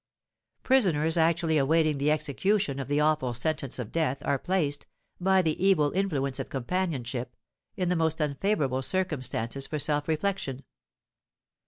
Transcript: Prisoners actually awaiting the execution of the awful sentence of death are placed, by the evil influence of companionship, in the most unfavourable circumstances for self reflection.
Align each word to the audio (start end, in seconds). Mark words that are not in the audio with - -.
Prisoners 0.63 1.15
actually 1.15 1.59
awaiting 1.59 1.99
the 1.99 2.09
execution 2.09 2.79
of 2.79 2.87
the 2.87 2.99
awful 2.99 3.35
sentence 3.35 3.77
of 3.77 3.91
death 3.91 4.17
are 4.25 4.39
placed, 4.39 4.87
by 5.19 5.43
the 5.43 5.63
evil 5.63 5.91
influence 5.91 6.39
of 6.39 6.49
companionship, 6.49 7.35
in 7.77 7.89
the 7.89 7.95
most 7.95 8.19
unfavourable 8.19 8.81
circumstances 8.81 9.67
for 9.67 9.77
self 9.77 10.07
reflection. 10.07 10.63